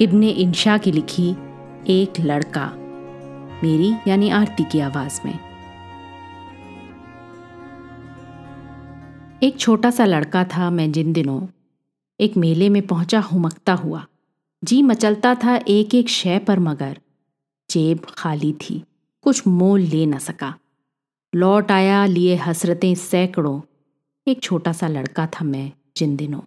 [0.00, 1.30] इब्ने इंशा की लिखी
[1.88, 2.66] एक लड़का,
[3.64, 5.38] मेरी यानी आरती की आवाज़ में।
[9.42, 11.46] एक छोटा सा लड़का था मैं जिन दिनों
[12.20, 14.06] एक मेले में पहुँचा हुमकता हुआ।
[14.64, 16.98] जी मचलता था एक एक शय पर मगर,
[17.70, 18.82] जेब खाली थी,
[19.22, 20.54] कुछ मोल ले न सका।
[21.34, 23.60] लौट आया, लिए हसरतें सैकड़ों,
[24.26, 26.40] एक छोटा सा लड़का था मैं जिन दिनों।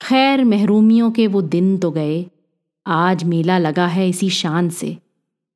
[0.00, 2.26] खैर, महरूमियों के वो दिन तो गए
[2.86, 4.96] आज मेला लगा है इसी शान से।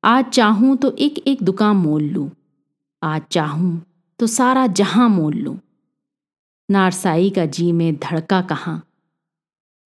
[0.03, 2.29] आज चाहूँ तो एक एक दुकान मोल लूँ।
[3.01, 3.81] आज चाहूँ
[4.19, 5.57] तो सारा जहाँ मोल लूँ।
[6.69, 8.81] नारसाई का जी में धड़का कहाँ,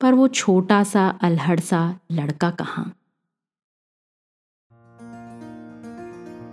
[0.01, 2.85] पर वो छोटा सा, अलहड़ सा लड़का कहाँ।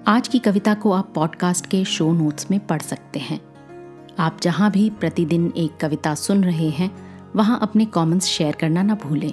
[0.06, 3.40] आज की कविता को आप पॉडकास्ट के शो नोट्स में पढ़ सकते हैं।
[4.18, 6.90] आप जहाँ भी प्रतिदिन एक कविता सुन रहे हैं,
[7.36, 9.32] वहाँ अपने कमेंट्स शेयर करना ना भूलें।